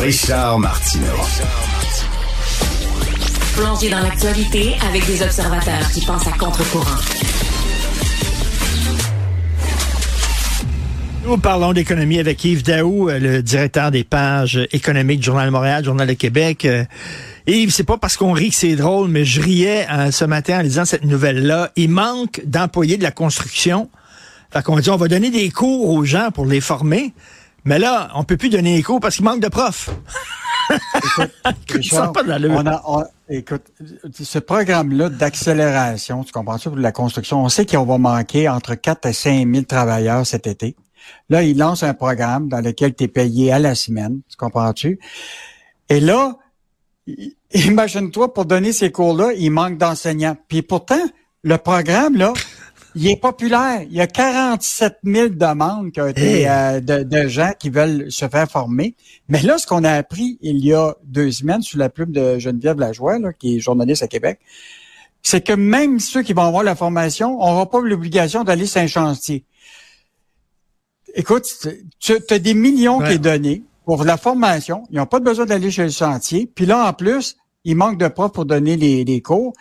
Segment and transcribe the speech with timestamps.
[0.00, 1.04] Richard Martineau.
[3.54, 6.96] Plongé dans l'actualité avec des observateurs qui pensent à contre-courant.
[11.26, 15.52] Nous parlons d'économie avec Yves Daou, euh, le directeur des pages économiques du Journal de
[15.52, 16.64] Montréal, Journal de Québec.
[16.64, 16.84] Euh,
[17.46, 20.60] Yves, c'est pas parce qu'on rit que c'est drôle, mais je riais euh, ce matin
[20.60, 21.72] en lisant cette nouvelle-là.
[21.76, 23.90] Il manque d'employés de la construction.
[24.50, 27.12] Fait qu'on dit, on va donner des cours aux gens pour les former.
[27.64, 29.90] Mais là, on peut plus donner des cours parce qu'il manque de profs.
[30.70, 31.30] Écoute,
[31.70, 33.62] Richard, pas on a, on- écoute,
[34.20, 38.74] ce programme-là d'accélération, tu comprends ça, pour la construction, on sait qu'on va manquer entre
[38.74, 40.76] 4 et 5 000 travailleurs cet été.
[41.28, 44.98] Là, il lance un programme dans lequel tu es payé à la semaine, tu comprends-tu?
[45.88, 46.36] Et là,
[47.52, 50.36] imagine-toi, pour donner ces cours-là, il manque d'enseignants.
[50.48, 51.00] Puis pourtant,
[51.42, 52.32] le programme, là,
[52.94, 53.82] il est populaire.
[53.82, 56.46] Il y a 47 000 demandes qui ont été, Hey.
[56.48, 58.94] euh, de, de gens qui veulent se faire former.
[59.28, 62.38] Mais là, ce qu'on a appris il y a deux semaines sous la plume de
[62.38, 64.40] Geneviève Lajoie, là, qui est journaliste à Québec,
[65.22, 68.86] c'est que même ceux qui vont avoir la formation n'auront pas l'obligation d'aller sur un
[68.86, 69.44] chantier.
[71.14, 71.44] Écoute,
[71.98, 73.08] tu as des millions Ouais.
[73.08, 74.84] qui est donné pour la formation.
[74.90, 76.50] Ils n'ont pas besoin d'aller chez le chantier.
[76.54, 79.52] Puis là, en plus, il manque de profs pour donner les, les cours.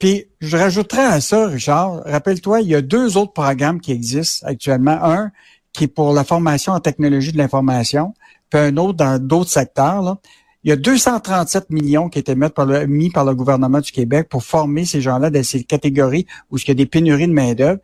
[0.00, 4.44] Puis je rajouterais à ça, Richard, rappelle-toi, il y a deux autres programmes qui existent
[4.46, 4.98] actuellement.
[5.02, 5.30] Un
[5.72, 8.14] qui est pour la formation en technologie de l'information,
[8.50, 10.02] puis un autre dans d'autres secteurs.
[10.02, 10.18] Là.
[10.64, 13.92] Il y a 237 millions qui étaient mis par, le, mis par le gouvernement du
[13.92, 17.32] Québec pour former ces gens-là dans ces catégories où il y a des pénuries de
[17.32, 17.80] main-d'œuvre.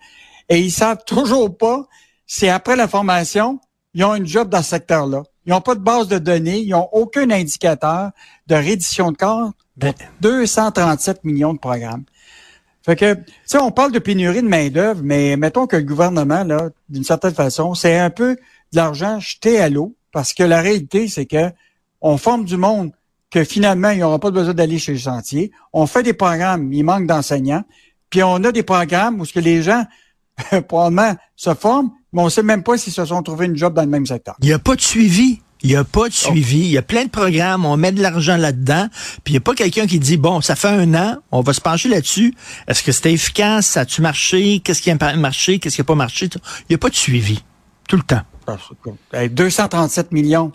[0.49, 1.87] Et ils savent toujours pas
[2.27, 3.61] si après la formation,
[3.95, 5.23] ils ont une job dans ce secteur-là.
[5.47, 8.11] Ils n'ont pas de base de données, ils n'ont aucun indicateur
[8.47, 9.53] de reddition de corps.
[9.77, 12.05] Ben, 237 millions de programmes.
[12.83, 16.45] Fait que, tu sais, on parle de pénurie de main-d'œuvre, mais mettons que le gouvernement,
[16.45, 20.61] là, d'une certaine façon, c'est un peu de l'argent jeté à l'eau, parce que la
[20.61, 21.51] réalité, c'est que
[22.01, 22.93] on forme du monde
[23.31, 25.51] que finalement, ils n'auront pas besoin d'aller chez le chantier.
[25.73, 27.65] On fait des programmes, il manque d'enseignants,
[28.09, 29.85] puis on a des programmes où ce que les gens,
[30.69, 33.83] probablement, se forment, mais on sait même pas s'ils se sont trouvés une job dans
[33.83, 34.37] le même secteur.
[34.41, 35.43] Il n'y a pas de suivi.
[35.63, 36.61] Il n'y a pas de suivi.
[36.61, 37.67] Il y a plein de programmes.
[37.67, 38.89] On met de l'argent là-dedans.
[39.23, 41.53] Puis il n'y a pas quelqu'un qui dit, bon, ça fait un an, on va
[41.53, 42.35] se pencher là-dessus.
[42.69, 43.67] Est-ce que c'était efficace?
[43.67, 44.61] Ça a-tu marché?
[44.61, 45.59] Qu'est-ce qui a marché?
[45.59, 46.31] Qu'est-ce qui n'a pas marché?
[46.33, 46.41] Il
[46.71, 47.43] n'y a pas de suivi.
[47.87, 48.23] Tout le temps.
[49.13, 50.53] Hey, 237 millions,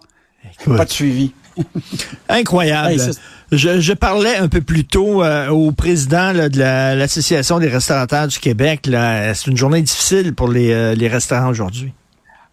[0.66, 1.34] pas de suivi.
[2.30, 2.92] Incroyable.
[3.02, 3.12] Hey,
[3.52, 7.68] je, je parlais un peu plus tôt euh, au président là, de la- l'Association des
[7.68, 8.88] restaurateurs du Québec.
[8.90, 11.94] C'est une journée difficile pour les, euh, les restaurants aujourd'hui.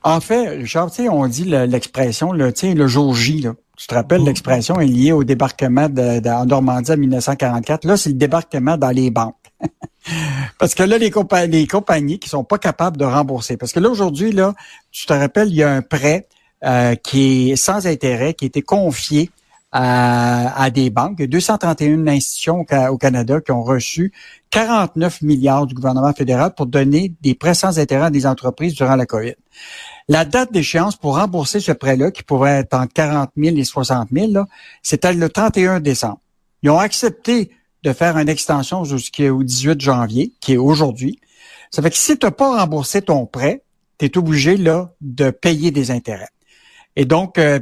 [0.02, 3.52] En fait, Richard, tu sais, on dit le- l'expression, le, le jour J, là.
[3.76, 7.84] Tu te rappelles, l'expression est liée au débarquement de, de- en Normandie en 1944.
[7.84, 9.36] Là, c'est le débarquement dans les banques.
[10.58, 13.56] Parce que là, les, compa- les compagnies qui sont pas capables de rembourser.
[13.56, 14.54] Parce que là, aujourd'hui, là,
[14.90, 16.26] tu te rappelles, il y a un prêt
[16.64, 19.30] euh, qui est sans intérêt, qui a été confié
[19.70, 21.16] à, à des banques.
[21.18, 24.12] Il y a 231 institutions au, Ca- au Canada qui ont reçu
[24.50, 28.96] 49 milliards du gouvernement fédéral pour donner des prêts sans intérêt à des entreprises durant
[28.96, 29.34] la COVID.
[30.08, 34.08] La date d'échéance pour rembourser ce prêt-là, qui pourrait être entre 40 000 et 60
[34.10, 34.46] 000, là,
[34.82, 36.20] c'était le 31 décembre.
[36.62, 37.50] Ils ont accepté
[37.82, 41.20] de faire une extension jusqu'au 18 janvier, qui est aujourd'hui.
[41.70, 43.62] Ça fait que si tu n'as pas remboursé ton prêt,
[43.98, 46.30] tu es obligé là, de payer des intérêts.
[46.98, 47.60] Et donc, euh,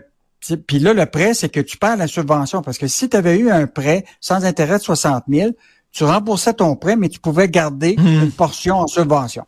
[0.66, 2.62] puis là, le prêt, c'est que tu perds la subvention.
[2.62, 5.50] Parce que si tu avais eu un prêt sans intérêt de 60 000,
[5.92, 8.24] tu remboursais ton prêt, mais tu pouvais garder Mhm.
[8.24, 9.44] une portion en subvention.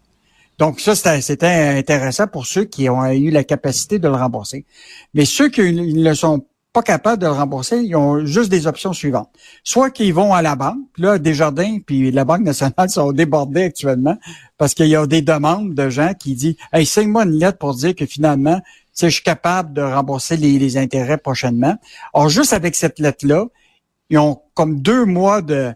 [0.58, 1.46] Donc ça, c'était
[1.78, 4.66] intéressant pour ceux qui ont eu la capacité de le rembourser.
[5.14, 8.92] Mais ceux qui ne sont pas capables de le rembourser, ils ont juste des options
[8.92, 9.30] suivantes.
[9.64, 13.62] Soit qu'ils vont à la banque, puis là, Desjardins puis la Banque nationale sont débordés
[13.62, 14.18] actuellement
[14.58, 17.74] parce qu'il y a des demandes de gens qui disent «Hey, signe-moi une lettre pour
[17.74, 18.60] dire que finalement,
[19.06, 21.76] je suis capable de rembourser les, les intérêts prochainement.»
[22.12, 23.46] Or, juste avec cette lettre-là,
[24.10, 25.72] ils ont comme deux mois de,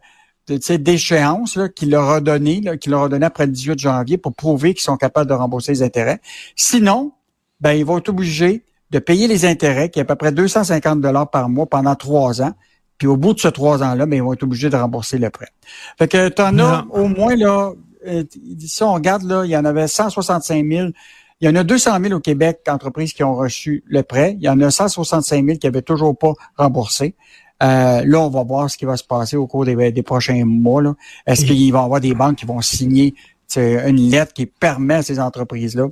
[0.49, 3.47] de, tu sais, d'échéance là, qu'il leur a donné, là, qu'il leur a donné après
[3.47, 6.21] le 18 janvier pour prouver qu'ils sont capables de rembourser les intérêts.
[6.57, 7.13] Sinon,
[7.61, 11.01] ben, ils vont être obligés de payer les intérêts, qui est à peu près 250
[11.01, 12.53] dollars par mois pendant trois ans.
[12.99, 15.31] Puis au bout de ces trois ans-là, ben, ils vont être obligés de rembourser le
[15.31, 15.49] prêt.
[15.99, 17.73] Fait que tu en as au moins, là,
[18.07, 18.25] euh,
[18.59, 20.89] si on regarde, là, il y en avait 165 000
[21.43, 24.37] Il y en a 200 000 au Québec d'entreprises qui ont reçu le prêt.
[24.39, 27.17] Il y en a 165 000 qui n'avaient toujours pas remboursé.
[27.65, 30.45] Euh, là, on va voir ce qui va se passer au cours des, des prochains
[30.45, 30.83] mois.
[30.83, 30.95] là.
[31.27, 33.15] Est-ce qu'il va y avoir des banques qui vont signer
[33.57, 35.89] une lettre qui permet à ces entreprises-là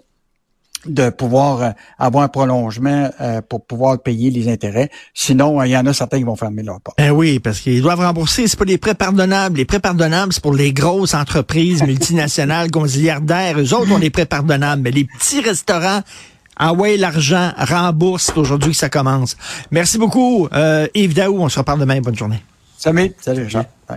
[0.86, 4.90] de pouvoir euh, avoir un prolongement euh, pour pouvoir payer les intérêts.
[5.14, 6.96] Sinon, euh, il y en a certains qui vont fermer leur porte.
[6.98, 8.48] Ben oui, parce qu'ils doivent rembourser.
[8.48, 9.58] C'est pas des prêts pardonnables.
[9.58, 13.58] Les prêts pardonnables, c'est pour les grosses entreprises multinationales, gonziliardaires.
[13.58, 14.82] Eux autres ont des prêts pardonnables.
[14.82, 16.00] Mais les petits restaurants,
[16.56, 18.24] ah ouais, l'argent rembourse.
[18.26, 19.36] C'est aujourd'hui que ça commence.
[19.70, 21.40] Merci beaucoup, euh, Yves Daou.
[21.40, 22.00] On se reparle demain.
[22.00, 22.42] Bonne journée.
[22.76, 23.46] Salut, salut.
[23.54, 23.96] Ouais.